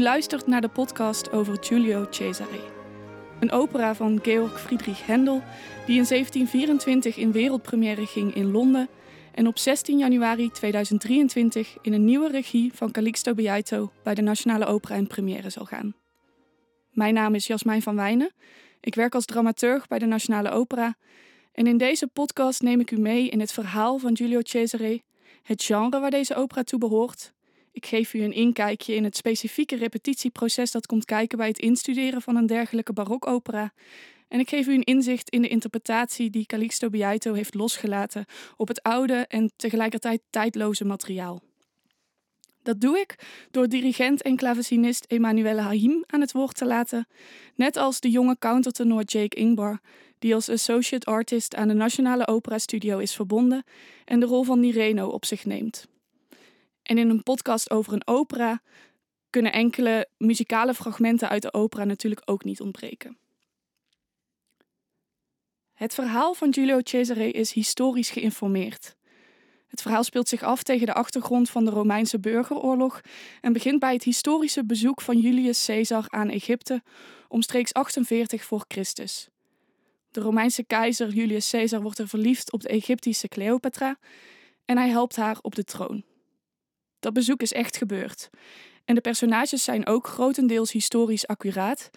[0.00, 2.60] U luistert naar de podcast over Giulio Cesare.
[3.40, 5.42] Een opera van Georg Friedrich Händel
[5.86, 8.88] die in 1724 in wereldpremière ging in Londen
[9.34, 14.66] en op 16 januari 2023 in een nieuwe regie van Calixto Beaito bij de Nationale
[14.66, 15.94] Opera in première zal gaan.
[16.92, 18.32] Mijn naam is Jasmijn van Wijnen.
[18.80, 20.96] Ik werk als dramaturg bij de Nationale Opera
[21.52, 25.02] en in deze podcast neem ik u mee in het verhaal van Giulio Cesare,
[25.42, 27.32] het genre waar deze opera toe behoort.
[27.72, 32.22] Ik geef u een inkijkje in het specifieke repetitieproces dat komt kijken bij het instuderen
[32.22, 33.72] van een dergelijke barokopera.
[34.28, 38.24] En ik geef u een inzicht in de interpretatie die Calixto Beaito heeft losgelaten
[38.56, 41.42] op het oude en tegelijkertijd tijdloze materiaal.
[42.62, 43.14] Dat doe ik
[43.50, 47.06] door dirigent en klavecinist Emanuele Haim aan het woord te laten,
[47.54, 49.80] net als de jonge countertenor Jake Ingbar,
[50.18, 53.64] die als associate artist aan de Nationale Opera Studio is verbonden
[54.04, 55.88] en de rol van Nireno op zich neemt.
[56.90, 58.62] En in een podcast over een opera
[59.30, 63.18] kunnen enkele muzikale fragmenten uit de opera natuurlijk ook niet ontbreken.
[65.72, 68.96] Het verhaal van Giulio Cesare is historisch geïnformeerd.
[69.66, 73.00] Het verhaal speelt zich af tegen de achtergrond van de Romeinse burgeroorlog
[73.40, 76.82] en begint bij het historische bezoek van Julius Caesar aan Egypte
[77.28, 79.28] omstreeks 48 voor Christus.
[80.10, 83.98] De Romeinse keizer Julius Caesar wordt er verliefd op de Egyptische Cleopatra
[84.64, 86.09] en hij helpt haar op de troon.
[87.00, 88.30] Dat bezoek is echt gebeurd.
[88.84, 91.90] En de personages zijn ook grotendeels historisch accuraat,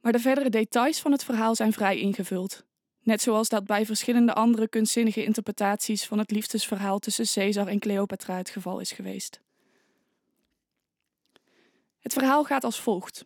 [0.00, 2.64] maar de verdere details van het verhaal zijn vrij ingevuld.
[3.02, 8.36] Net zoals dat bij verschillende andere kunstzinnige interpretaties van het liefdesverhaal tussen Caesar en Cleopatra
[8.36, 9.40] het geval is geweest.
[11.98, 13.24] Het verhaal gaat als volgt.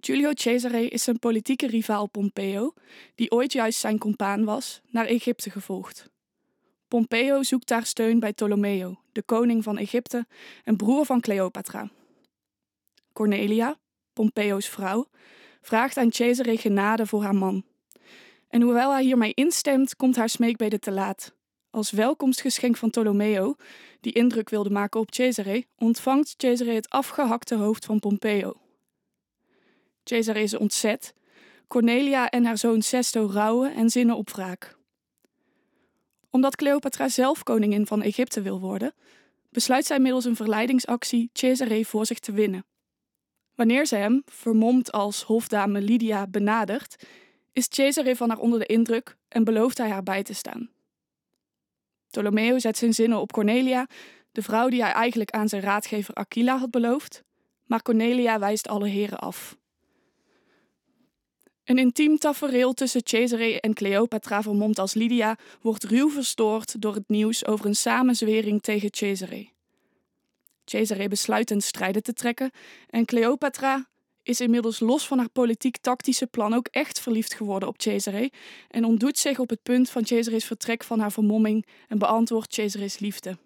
[0.00, 2.72] Giulio Cesare is zijn politieke rivaal Pompeo,
[3.14, 6.10] die ooit juist zijn compaan was, naar Egypte gevolgd.
[6.90, 10.26] Pompeo zoekt daar steun bij Ptolomeo, de koning van Egypte
[10.64, 11.90] en broer van Cleopatra.
[13.12, 13.78] Cornelia,
[14.12, 15.06] Pompeo's vrouw,
[15.60, 17.64] vraagt aan Cesare genade voor haar man.
[18.48, 21.34] En hoewel hij hiermee instemt, komt haar smeekbede te laat.
[21.70, 23.54] Als welkomstgeschenk van Ptolomeo,
[24.00, 28.60] die indruk wilde maken op Cesare, ontvangt Cesare het afgehakte hoofd van Pompeo.
[30.04, 31.14] Cesare is ontzet.
[31.66, 34.78] Cornelia en haar zoon Sesto rouwen en zinnen op wraak
[36.30, 38.94] omdat Cleopatra zelf koningin van Egypte wil worden,
[39.50, 42.64] besluit zij middels een verleidingsactie Cesare voor zich te winnen.
[43.54, 47.04] Wanneer ze hem, vermomd als hofdame Lydia, benadert,
[47.52, 50.70] is Cesare van haar onder de indruk en belooft hij haar bij te staan.
[52.06, 53.86] Ptolomeo zet zijn zinnen op Cornelia,
[54.32, 57.22] de vrouw die hij eigenlijk aan zijn raadgever Aquila had beloofd,
[57.64, 59.58] maar Cornelia wijst alle heren af.
[61.70, 67.08] Een intiem tafereel tussen Cesare en Cleopatra, vermomd als Lydia, wordt ruw verstoord door het
[67.08, 69.48] nieuws over een samenzwering tegen Cesare.
[70.64, 72.50] Cesare besluit ten strijde te trekken
[72.88, 73.88] en Cleopatra
[74.22, 78.32] is inmiddels los van haar politiek-tactische plan ook echt verliefd geworden op Cesare
[78.68, 82.98] en ontdoet zich op het punt van Cesare's vertrek van haar vermomming en beantwoordt Cesare's
[82.98, 83.36] liefde.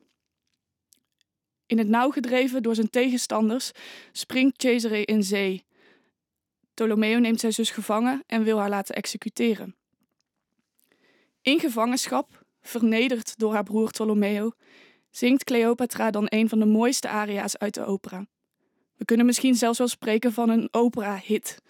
[1.67, 3.71] In het nauw gedreven door zijn tegenstanders
[4.13, 5.65] springt Cesare in zee
[6.75, 9.77] Ptolomeo neemt zijn zus gevangen en wil haar laten executeren.
[11.43, 14.53] In gevangenschap, vernederd door haar broer Ptolomeo,
[15.11, 18.27] zingt Cleopatra dan een van de mooiste aria's uit de opera.
[18.97, 21.63] We kunnen misschien zelfs wel spreken van een opera-hit.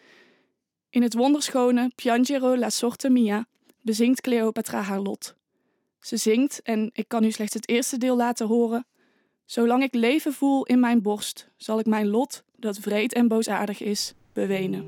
[0.91, 3.47] In het wonderschone Piangero la sorte mia
[3.81, 5.35] bezingt Cleopatra haar lot.
[6.01, 8.87] Ze zingt, en ik kan u slechts het eerste deel laten horen.
[9.45, 13.81] Zolang ik leven voel in mijn borst, zal ik mijn lot, dat vreed en boosaardig
[13.81, 14.84] is, bewenen.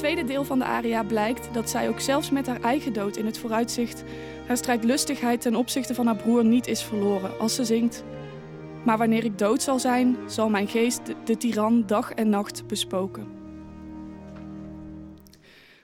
[0.00, 3.26] Tweede deel van de aria blijkt dat zij ook zelfs met haar eigen dood in
[3.26, 4.04] het vooruitzicht
[4.46, 8.04] haar strijdlustigheid ten opzichte van haar broer niet is verloren als ze zingt.
[8.84, 13.28] Maar wanneer ik dood zal zijn, zal mijn geest de, tiran dag en nacht bespoken.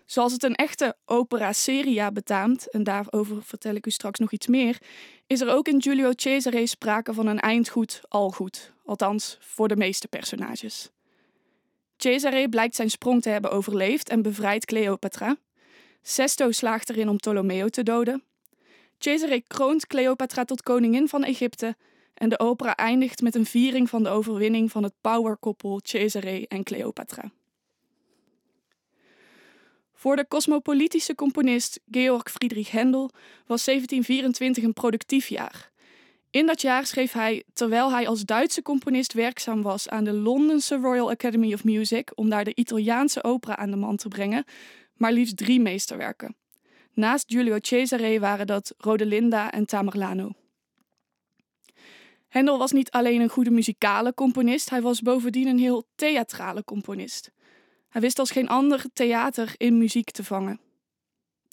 [0.07, 4.47] Zoals het een echte opera seria betaamt, en daarover vertel ik u straks nog iets
[4.47, 4.79] meer,
[5.27, 9.77] is er ook in Giulio Cesare sprake van een eindgoed al goed, althans voor de
[9.77, 10.91] meeste personages.
[11.97, 15.37] Cesare blijkt zijn sprong te hebben overleefd en bevrijdt Cleopatra.
[16.03, 18.23] Sesto slaagt erin om Ptolomeo te doden.
[18.99, 21.77] Cesare kroont Cleopatra tot koningin van Egypte
[22.15, 26.63] en de opera eindigt met een viering van de overwinning van het powerkoppel Cesare en
[26.63, 27.31] Cleopatra.
[29.93, 33.11] Voor de cosmopolitische componist Georg Friedrich Händel
[33.47, 35.71] was 1724 een productief jaar.
[36.31, 40.77] In dat jaar schreef hij, terwijl hij als Duitse componist werkzaam was aan de Londense
[40.77, 44.45] Royal Academy of Music om daar de Italiaanse opera aan de man te brengen,
[44.95, 46.37] maar liefst drie meesterwerken.
[46.93, 50.31] Naast Giulio Cesare waren dat Rodelinda en Tamerlano.
[52.29, 57.31] Hendel was niet alleen een goede muzikale componist, hij was bovendien een heel theatrale componist.
[57.89, 60.61] Hij wist als geen ander theater in muziek te vangen.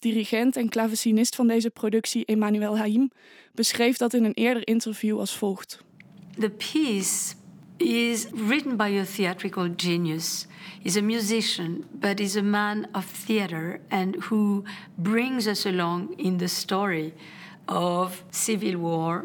[0.04, 0.68] Dirigent en
[1.34, 3.10] van deze productie, Emmanuel Haim,
[3.52, 5.84] beschreef dat in een eerder interview als volgt.
[6.38, 7.34] The piece
[7.76, 10.46] is written by a theatrical genius.
[10.82, 14.62] He's a musician, but he's a man of theater and who
[14.94, 17.12] brings us along in the story
[17.64, 19.24] of civil war,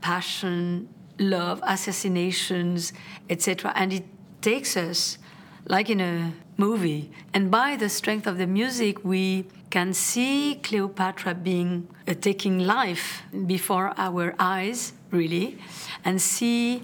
[0.00, 2.92] passion, love, assassinations,
[3.26, 3.72] etc.
[3.74, 4.04] And it
[4.40, 5.18] takes us
[5.64, 7.10] like in a movie.
[7.32, 13.22] And by the strength of the music, we can see Cleopatra being uh, taking life
[13.46, 15.56] before our eyes, really,
[16.04, 16.82] and see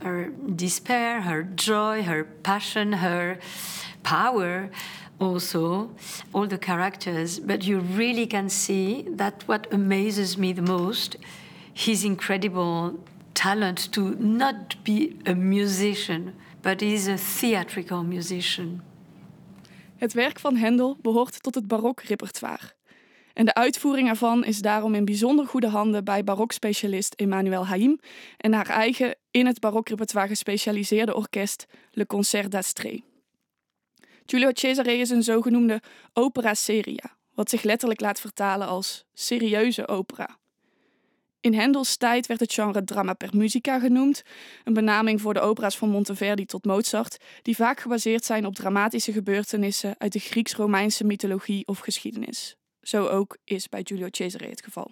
[0.00, 3.38] her despair, her joy, her passion, her
[4.02, 4.70] power
[5.20, 5.90] also
[6.32, 7.38] all the characters.
[7.38, 11.16] But you really can see that what amazes me the most
[11.74, 12.98] his incredible
[13.34, 18.82] talent to not be a musician but he's a theatrical musician
[20.00, 22.72] Het werk van Hendel behoort tot het barokrepertoire.
[23.32, 27.98] En de uitvoering ervan is daarom in bijzonder goede handen bij barokspecialist Emmanuel Haïm
[28.36, 33.02] en haar eigen in het barokrepertoire gespecialiseerde orkest Le Concert d'Astrée.
[34.26, 35.82] Giulio Cesare is een zogenoemde
[36.12, 40.38] opera seria, wat zich letterlijk laat vertalen als serieuze opera.
[41.40, 44.22] In Hendels tijd werd het genre drama per musica genoemd,
[44.64, 49.12] een benaming voor de opera's van Monteverdi tot Mozart, die vaak gebaseerd zijn op dramatische
[49.12, 52.56] gebeurtenissen uit de Grieks-Romeinse mythologie of geschiedenis.
[52.82, 54.90] Zo ook is bij Giulio Cesare het geval.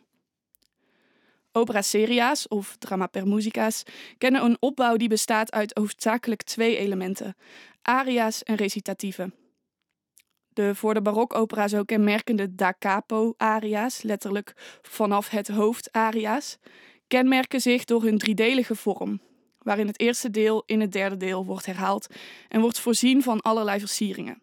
[1.53, 3.83] Opera seria's, of drama per musica's,
[4.19, 7.37] kennen een opbouw die bestaat uit hoofdzakelijk twee elementen:
[7.83, 9.31] aria's en recitatieve.
[10.59, 16.59] De voor de barokopera zo kenmerkende da capo aria's, letterlijk vanaf het hoofd aria's,
[17.07, 19.21] kenmerken zich door hun driedelige vorm,
[19.59, 22.07] waarin het eerste deel in het derde deel wordt herhaald
[22.49, 24.43] en wordt voorzien van allerlei versieringen.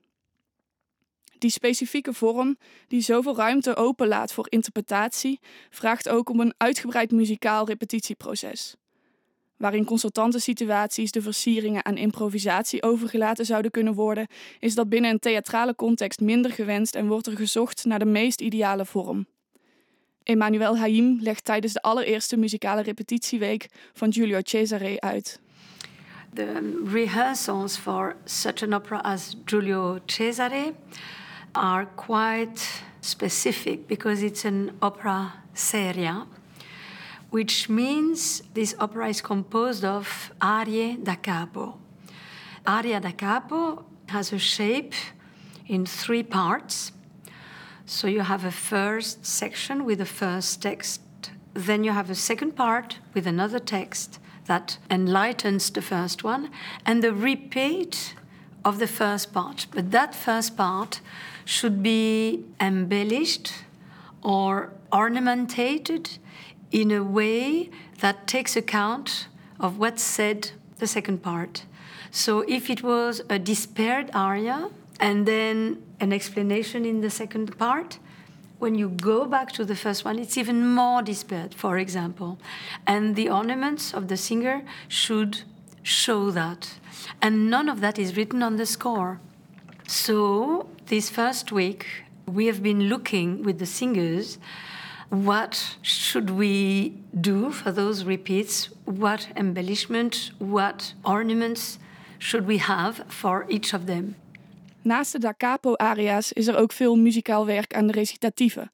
[1.38, 2.58] Die specifieke vorm,
[2.88, 8.76] die zoveel ruimte openlaat voor interpretatie, vraagt ook om een uitgebreid muzikaal repetitieproces
[9.58, 14.28] waarin consultante situaties de versieringen aan improvisatie overgelaten zouden kunnen worden,
[14.60, 18.42] is dat binnen een theatrale context minder gewenst en wordt er gezocht naar de meest
[18.42, 19.26] ideale vorm.
[20.24, 25.40] Emmanuel Haïm legt tijdens de allereerste muzikale repetitieweek van Giulio Cesare uit.
[26.34, 30.74] The rehearsals for such an opera as Giulio Cesare
[31.52, 36.26] are quite specific because it's an opera seria
[37.36, 41.78] which means this opera is composed of arie da capo.
[42.66, 44.94] Aria da capo has a shape
[45.68, 46.94] in three parts.
[47.86, 51.02] So you have a first section with the first text,
[51.54, 56.50] then you have a second part with another text that enlightens the first one,
[56.86, 58.16] and the repeat
[58.64, 59.68] of the first part.
[59.72, 61.02] But that first part
[61.44, 63.52] should be embellished
[64.24, 66.18] or ornamented
[66.76, 67.70] in a way
[68.02, 69.28] that takes account
[69.62, 71.64] of what's said the second part.
[72.12, 77.98] So if it was a despaired aria and then an explanation in the second part,
[78.60, 82.40] when you go back to the first one, it's even more despaired, for example.
[82.86, 85.44] And the ornaments of the singer should
[85.82, 86.74] show that.
[87.22, 89.22] And none of that is written on the score.
[89.88, 91.86] So, this first week,
[92.26, 94.40] we have been looking with the singers
[95.10, 98.70] what should we do for those repeats?
[98.84, 101.78] What embellishment, what ornaments
[102.18, 104.16] should we have for each of them?
[104.82, 108.72] Naast de da capo-aria's is er ook veel muzikaal werk aan de recitatieven.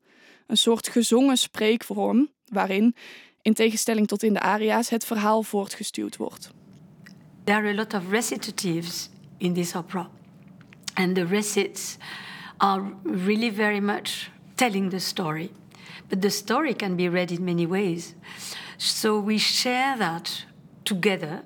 [0.48, 2.96] Een soort gezongen spreekvorm waarin,
[3.42, 6.52] in tegenstelling tot in de aria's, het verhaal voortgestuwd wordt.
[7.44, 10.10] There are a lot of recitatives in this opera.
[10.94, 11.98] And the recits
[12.58, 15.52] are really very much telling the story.
[16.10, 18.16] But the story can be read in many ways.
[18.78, 20.46] So we share that
[20.86, 21.44] together.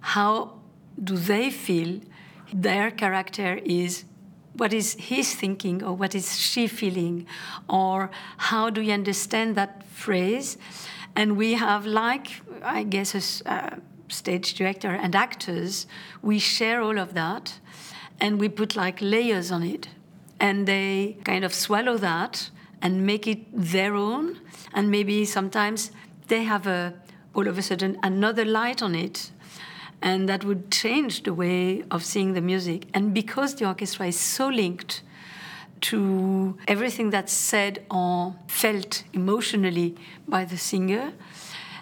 [0.00, 0.60] How
[1.02, 2.00] do they feel
[2.52, 4.04] their character is
[4.56, 7.26] what is his thinking or what is she feeling
[7.68, 10.56] or how do you understand that phrase
[11.14, 13.76] and we have like i guess a uh,
[14.08, 15.86] stage director and actors
[16.22, 17.58] we share all of that
[18.20, 19.88] and we put like layers on it
[20.40, 22.50] and they kind of swallow that
[22.82, 24.38] and make it their own
[24.72, 25.90] and maybe sometimes
[26.28, 26.94] they have a
[27.34, 29.30] all of a sudden another light on it
[30.02, 32.86] and that would change the way of seeing the music.
[32.94, 35.02] And because the orchestra is so linked
[35.82, 41.12] to everything that's said or felt emotionally by the singer,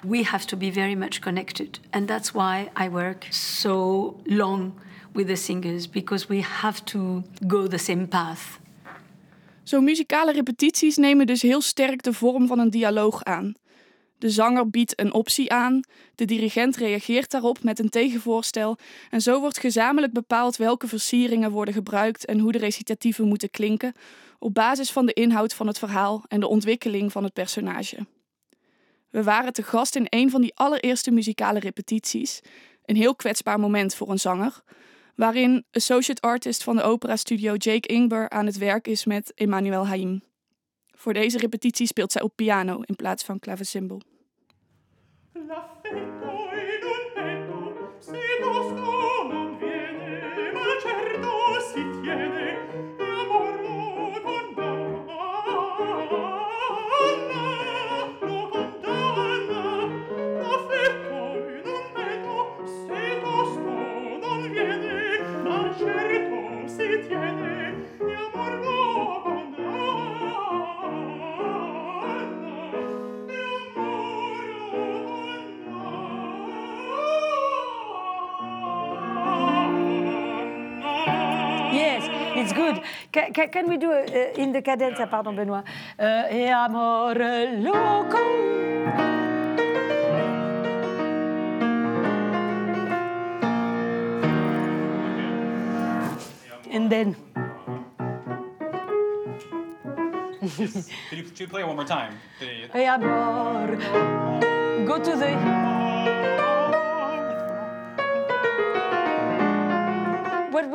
[0.02, 1.78] we have to be very much connected.
[1.92, 4.80] And that's why I work so long
[5.14, 8.58] with the singers, because we have to go the same path.
[9.64, 13.54] Zo muzikale repetities nemen dus heel sterk de vorm van een dialoog aan.
[14.18, 15.80] De zanger biedt een optie aan,
[16.14, 18.76] de dirigent reageert daarop met een tegenvoorstel
[19.10, 23.94] en zo wordt gezamenlijk bepaald welke versieringen worden gebruikt en hoe de recitatieven moeten klinken,
[24.38, 28.06] op basis van de inhoud van het verhaal en de ontwikkeling van het personage.
[29.10, 32.40] We waren te gast in een van die allereerste muzikale repetities,
[32.84, 34.62] een heel kwetsbaar moment voor een zanger,
[35.16, 39.86] waarin associate artist van de opera studio Jake Ingber aan het werk is met Emmanuel
[39.86, 40.22] Haim.
[40.96, 44.00] Voor deze repetitie speelt zij op piano in plaats van clavecimbal.
[45.32, 46.73] L'affetto
[83.14, 85.62] Can, can, can we do a, uh, in the cadenza, pardon Benoît,
[86.00, 88.18] uh, e amore loco.
[96.72, 97.14] And then.
[100.56, 102.18] Could you, could you play it one more time?
[102.40, 102.68] The...
[102.94, 103.76] Amor.
[104.84, 105.73] Go to the.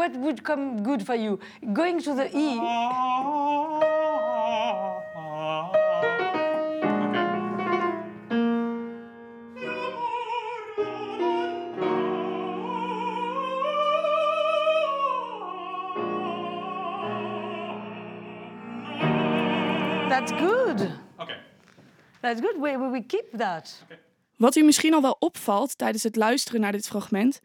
[0.09, 1.39] What, what would come good for you?
[1.73, 2.59] Going to the E.
[20.09, 20.91] That's good.
[21.19, 21.37] Okay.
[22.21, 22.59] That's good.
[22.59, 23.83] We, we keep that.
[23.85, 23.99] Okay.
[24.37, 27.41] Wat u misschien al wel opvalt tijdens het luisteren naar dit fragment,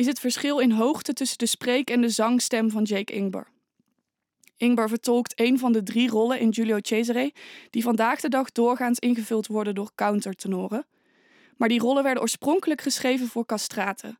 [0.00, 3.46] is het verschil in hoogte tussen de spreek- en de zangstem van Jake Ingber.
[4.56, 7.32] Ingber vertolkt een van de drie rollen in Giulio Cesare,
[7.70, 10.86] die vandaag de dag doorgaans ingevuld worden door countertenoren.
[11.56, 14.18] Maar die rollen werden oorspronkelijk geschreven voor castraten.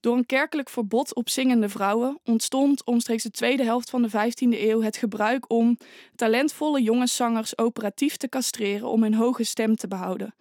[0.00, 4.60] Door een kerkelijk verbod op zingende vrouwen ontstond omstreeks de tweede helft van de 15e
[4.60, 5.78] eeuw het gebruik om
[6.14, 10.34] talentvolle jongenszangers operatief te castreren om hun hoge stem te behouden,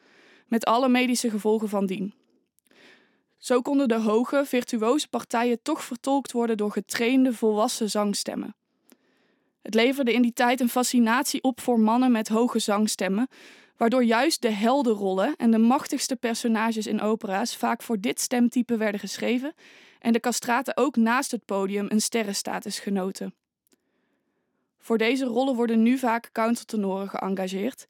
[0.47, 2.20] met alle medische gevolgen van dien.
[3.41, 8.55] Zo konden de hoge, virtuoze partijen toch vertolkt worden door getrainde, volwassen zangstemmen.
[9.61, 13.27] Het leverde in die tijd een fascinatie op voor mannen met hoge zangstemmen,
[13.77, 18.99] waardoor juist de heldenrollen en de machtigste personages in opera's vaak voor dit stemtype werden
[18.99, 19.53] geschreven
[19.99, 23.33] en de castraten ook naast het podium een sterrenstatus genoten.
[24.79, 27.87] Voor deze rollen worden nu vaak countertenoren geëngageerd,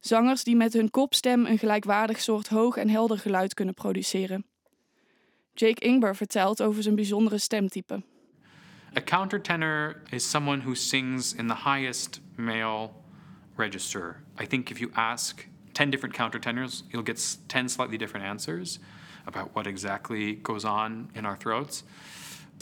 [0.00, 4.46] zangers die met hun kopstem een gelijkwaardig soort hoog en helder geluid kunnen produceren.
[5.54, 8.02] Jake Ingber vertelt over zijn bijzondere stemtype.
[8.96, 12.90] A countertenor is someone who sings in the highest male
[13.56, 14.22] register.
[14.40, 18.78] I think if you ask 10 different countertenors, you'll get 10 slightly different answers
[19.26, 21.84] about what exactly goes on in our throats.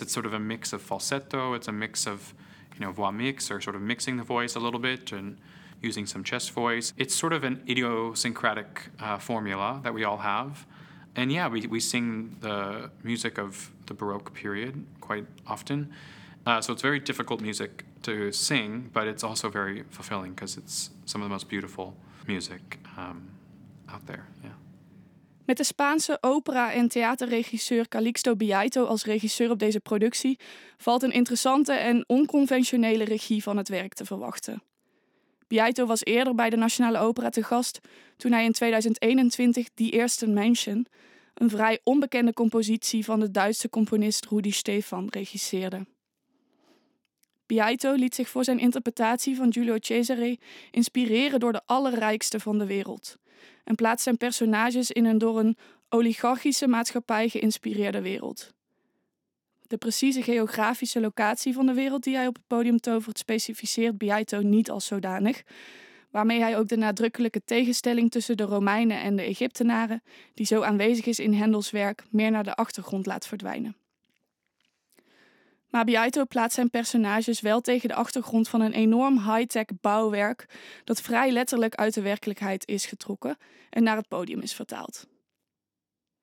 [0.00, 2.34] It's sort of a mix of falsetto, it's a mix of,
[2.74, 5.36] you know, voix mix or sort of mixing the voice a little bit and
[5.82, 6.92] using some chest voice.
[6.96, 10.66] It's sort of an idiosyncratic uh, formula that we all have.
[11.14, 15.92] And yeah, we, we sing the music of the Baroque period quite often.
[16.46, 20.90] Uh, so it's very difficult music to sing, but it's also very fulfilling because it's
[21.04, 21.94] some of the most beautiful
[22.26, 23.22] music um,
[23.88, 24.26] out there.
[24.42, 24.52] Yeah.
[25.44, 30.38] Met de Spaanse opera- en theaterregisseur Calixto Biaito als regisseur op deze productie
[30.76, 34.62] valt een interessante en onconventionele regie van het werk te verwachten.
[35.52, 37.80] Biaito was eerder bij de Nationale Opera te gast
[38.16, 40.86] toen hij in 2021 Die Eerste Menschen,
[41.34, 45.86] een vrij onbekende compositie van de Duitse componist Rudi Stefan, regisseerde.
[47.46, 50.38] Biaito liet zich voor zijn interpretatie van Giulio Cesare
[50.70, 53.16] inspireren door de allerrijkste van de wereld
[53.64, 55.56] en plaatst zijn personages in een door een
[55.88, 58.52] oligarchische maatschappij geïnspireerde wereld.
[59.72, 64.40] De precieze geografische locatie van de wereld die hij op het podium tovert, specificeert Biaito
[64.40, 65.42] niet als zodanig,
[66.10, 70.02] waarmee hij ook de nadrukkelijke tegenstelling tussen de Romeinen en de Egyptenaren,
[70.34, 73.76] die zo aanwezig is in Hendels werk, meer naar de achtergrond laat verdwijnen.
[75.68, 80.46] Maar Biaito plaatst zijn personages wel tegen de achtergrond van een enorm high-tech bouwwerk
[80.84, 83.36] dat vrij letterlijk uit de werkelijkheid is getrokken
[83.70, 85.06] en naar het podium is vertaald.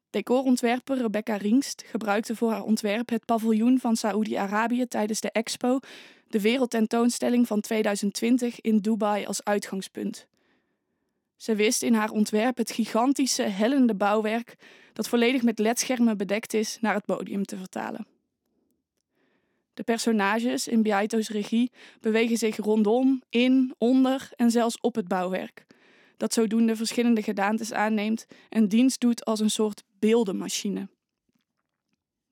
[0.10, 5.80] Decorontwerper Rebecca Ringst gebruikte voor haar ontwerp het paviljoen van Saoedi-Arabië tijdens de Expo,
[6.28, 10.28] de wereldtentoonstelling van 2020 in Dubai, als uitgangspunt.
[11.36, 14.56] Ze wist in haar ontwerp het gigantische, hellende bouwwerk,
[14.94, 18.08] dat volledig met ledschermen bedekt is, naar het podium te vertalen.
[19.74, 25.66] De personages in Biaito's regie bewegen zich rondom, in, onder en zelfs op het bouwwerk,
[26.20, 30.88] dat zodoende verschillende gedaantes aanneemt en dienst doet als een soort beeldenmachine.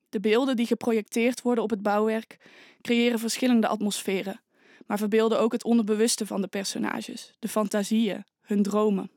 [0.08, 2.36] De beelden die geprojecteerd worden op het bouwwerk
[2.80, 4.40] creëren verschillende atmosferen,
[4.86, 9.10] maar verbeelden ook het onderbewuste van de personages, de fantasieën, hun dromen.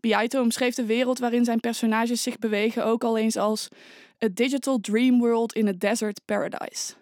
[0.00, 3.68] Biaito omschreef de wereld waarin zijn personages zich bewegen ook al eens als
[4.24, 6.94] A Digital Dream World in a Desert Paradise.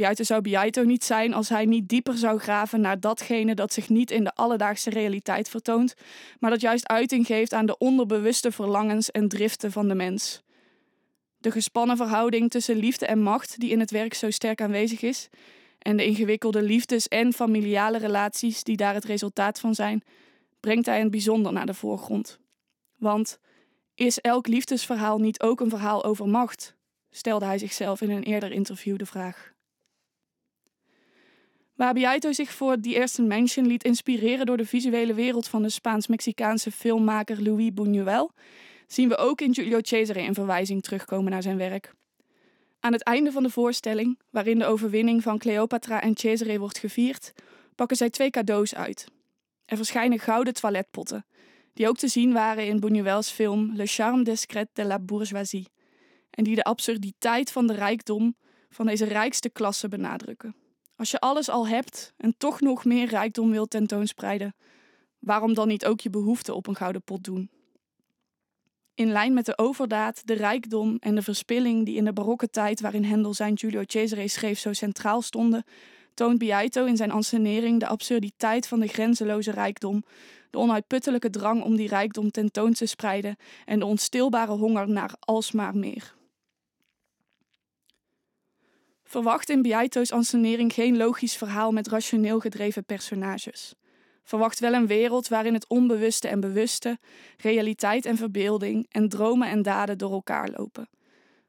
[0.00, 3.88] Biaito zou Biaito niet zijn als hij niet dieper zou graven naar datgene dat zich
[3.88, 5.94] niet in de alledaagse realiteit vertoont,
[6.38, 10.42] maar dat juist uiting geeft aan de onderbewuste verlangens en driften van de mens.
[11.38, 15.28] De gespannen verhouding tussen liefde en macht, die in het werk zo sterk aanwezig is,
[15.78, 20.02] en de ingewikkelde liefdes- en familiale relaties die daar het resultaat van zijn,
[20.60, 22.38] brengt hij in bijzonder naar de voorgrond.
[22.96, 23.38] Want
[23.94, 26.76] is elk liefdesverhaal niet ook een verhaal over macht?
[27.10, 29.58] stelde hij zichzelf in een eerder interview de vraag.
[31.80, 35.68] Waar Biaito zich voor die eerste Mansion liet inspireren door de visuele wereld van de
[35.68, 38.34] Spaans-Mexicaanse filmmaker Louis Buñuel,
[38.86, 41.94] zien we ook in Julio Cesare een verwijzing terugkomen naar zijn werk.
[42.80, 47.32] Aan het einde van de voorstelling, waarin de overwinning van Cleopatra en Cesare wordt gevierd,
[47.74, 49.06] pakken zij twee cadeaus uit.
[49.64, 51.26] Er verschijnen gouden toiletpotten,
[51.72, 55.66] die ook te zien waren in Buñuel's film Le charme discret de la bourgeoisie,
[56.30, 58.36] en die de absurditeit van de rijkdom
[58.70, 60.54] van deze rijkste klasse benadrukken.
[61.00, 64.54] Als je alles al hebt en toch nog meer rijkdom wilt tentoonspreiden,
[65.18, 67.50] waarom dan niet ook je behoefte op een gouden pot doen?
[68.94, 72.80] In lijn met de overdaad, de rijkdom en de verspilling die in de barokke tijd
[72.80, 75.64] waarin Hendel zijn Giulio Cesare schreef zo centraal stonden,
[76.14, 80.04] toont Biaito in zijn ansenering de absurditeit van de grenzeloze rijkdom,
[80.50, 85.76] de onuitputtelijke drang om die rijkdom tentoon te spreiden en de onstilbare honger naar alsmaar
[85.76, 86.18] meer.
[89.10, 93.74] Verwacht in Biaito's ansenering geen logisch verhaal met rationeel gedreven personages.
[94.22, 96.98] Verwacht wel een wereld waarin het onbewuste en bewuste,
[97.36, 100.88] realiteit en verbeelding en dromen en daden door elkaar lopen.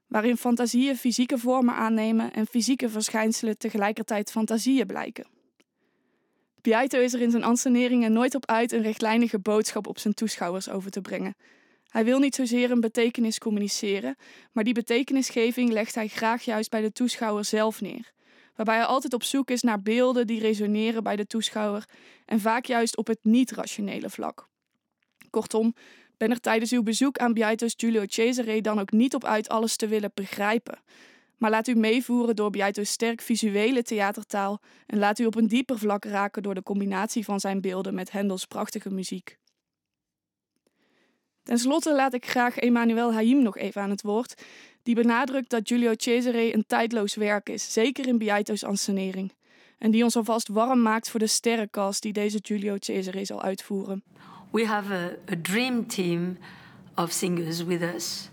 [0.08, 5.26] Waarin fantasieën fysieke vormen aannemen en fysieke verschijnselen tegelijkertijd fantasieën blijken.
[6.62, 10.69] Biaito is er in zijn anseneringen nooit op uit een rechtlijnige boodschap op zijn toeschouwers
[10.69, 11.36] over te brengen.
[11.91, 14.15] Hij wil niet zozeer een betekenis communiceren,
[14.51, 18.12] maar die betekenisgeving legt hij graag juist bij de toeschouwer zelf neer.
[18.56, 21.86] Waarbij hij altijd op zoek is naar beelden die resoneren bij de toeschouwer
[22.25, 24.47] en vaak juist op het niet-rationele vlak.
[25.30, 25.75] Kortom,
[26.17, 29.75] ben er tijdens uw bezoek aan Biaito's Giulio Cesare dan ook niet op uit alles
[29.75, 30.80] te willen begrijpen.
[31.38, 35.77] Maar laat u meevoeren door Biaito's sterk visuele theatertaal en laat u op een dieper
[35.77, 39.39] vlak raken door de combinatie van zijn beelden met Hendels prachtige muziek.
[41.43, 44.43] Ten slotte laat ik graag Emmanuel Haïm nog even aan het woord,
[44.84, 49.32] die benadrukt dat Giulio Cesare een tijdloos werk is, zeker in Biaito's ansenering.
[49.77, 54.04] En die ons alvast warm maakt voor de sterrencast die deze Giulio Cesare zal uitvoeren.
[54.51, 56.38] We have a, a dream team
[56.95, 58.30] of singers with us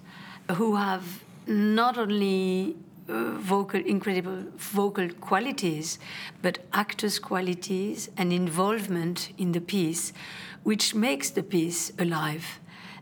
[0.47, 1.07] who have
[1.45, 2.75] not only
[3.07, 5.99] uh, vocal incredible vocal qualities
[6.41, 10.13] but actors qualities and involvement in the piece
[10.63, 12.61] which makes the piece alive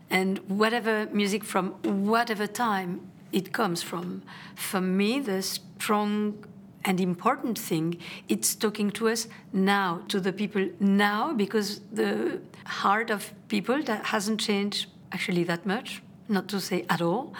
[0.09, 4.23] and whatever music from whatever time it comes from.
[4.55, 6.45] For me, the strong
[6.85, 7.97] and important thing
[8.29, 14.05] it's talking to us now to the people now because the heart of people that
[14.05, 17.33] hasn't changed actually that much not to say at all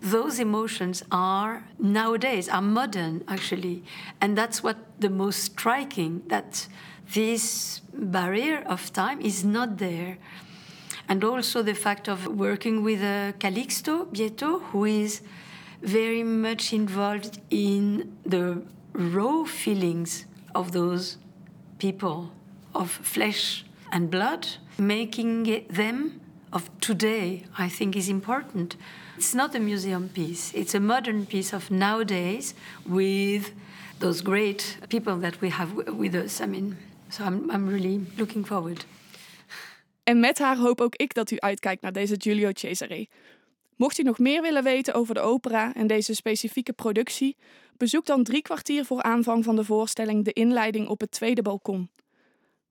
[0.00, 3.82] those emotions are nowadays are modern actually
[4.20, 6.66] and that's what the most striking that
[7.12, 10.16] this barrier of time is not there
[11.10, 15.22] and also the fact of working with uh, calixto bieto who is
[15.82, 21.18] very much involved in the raw feelings of those
[21.78, 22.30] people
[22.74, 24.46] of flesh and blood.
[24.78, 26.20] Making them
[26.52, 28.76] of today i think is important.
[29.16, 30.54] It's not a museum piece.
[30.54, 32.54] It's a modern piece of nowadays
[32.86, 33.52] with
[33.98, 35.70] those great people that we have
[36.02, 36.40] with us.
[36.40, 36.76] I mean
[37.08, 38.84] so i'm, I'm really looking forward
[40.10, 43.08] En met haar hoop ook ik dat u uitkijkt naar deze Giulio Cesare.
[43.76, 47.36] Mocht u nog meer willen weten over de opera en deze specifieke productie,
[47.76, 51.90] bezoek dan drie kwartier voor aanvang van de voorstelling de inleiding op het tweede balkon.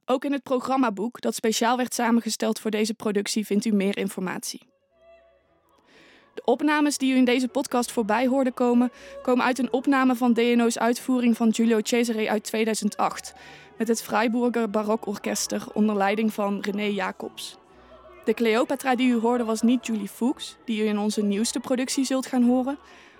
[0.05, 4.61] Ook in het programmaboek, dat speciaal werd samengesteld voor deze productie, vindt u meer informatie.
[6.33, 10.33] De opnames die u in deze podcast voorbij hoorde komen, komen uit een opname van
[10.33, 13.33] DNO's uitvoering van Giulio Cesare uit 2008,
[13.79, 17.57] met het Freiburger Barokorkester onder leiding van René Jacobs.
[18.23, 22.05] De Cleopatra die u hoorde was niet Julie Fuchs, die u in onze nieuwste productie
[22.05, 22.77] zult gaan horen,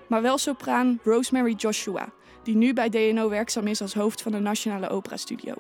[0.07, 2.09] maar wel sopraan Rosemary Joshua,
[2.43, 5.53] die nu bij DNO werkzaam is als hoofd van de Nationale Opera Studio.